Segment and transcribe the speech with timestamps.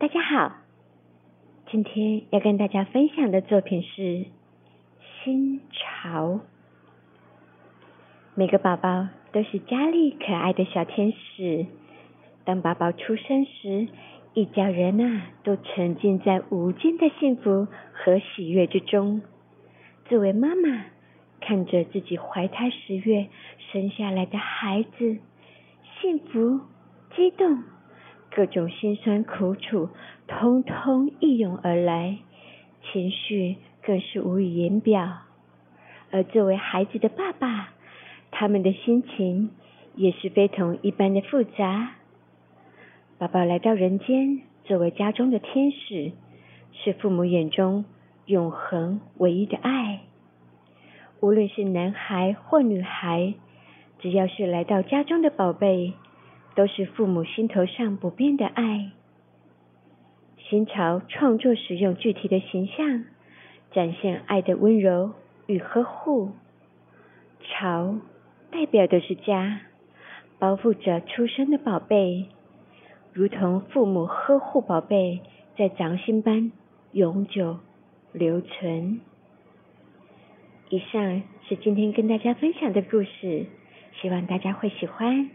[0.00, 0.54] 大家好，
[1.70, 4.00] 今天要跟大家分享的作品是
[5.22, 6.26] 《新潮》。
[8.34, 11.66] 每个宝宝都是家里可爱的小天使。
[12.46, 13.88] 当宝宝出生时，
[14.32, 19.20] 一家人啊都沉浸在无尽的幸福和喜悦之中。
[20.08, 20.86] 作为妈妈，
[21.42, 23.28] 看着自己怀胎十月
[23.70, 25.18] 生下来的孩子，
[26.00, 26.60] 幸福、
[27.14, 27.62] 激动。
[28.34, 29.88] 各种辛酸苦楚，
[30.28, 32.18] 通通一涌而来，
[32.82, 35.18] 情绪更是无以言表。
[36.12, 37.70] 而作为孩子的爸爸，
[38.30, 39.50] 他们的心情
[39.96, 41.94] 也是非同一般的复杂。
[43.18, 46.12] 宝宝来到人间，作为家中的天使，
[46.72, 47.84] 是父母眼中
[48.26, 50.00] 永恒唯一的爱。
[51.20, 53.34] 无论是男孩或女孩，
[53.98, 55.94] 只要是来到家中的宝贝。
[56.60, 58.90] 都是父母心头上不变的爱。
[60.36, 63.06] 新潮创作使用具体的形象，
[63.72, 65.12] 展现爱的温柔
[65.46, 66.32] 与呵护。
[67.40, 67.96] 潮
[68.50, 69.62] 代表的是家，
[70.38, 72.26] 包覆着出生的宝贝，
[73.14, 75.22] 如同父母呵护宝贝，
[75.56, 76.52] 在掌心般
[76.92, 77.58] 永久
[78.12, 79.00] 留存。
[80.68, 83.46] 以上是今天跟大家分享的故事，
[84.02, 85.30] 希望大家会喜欢。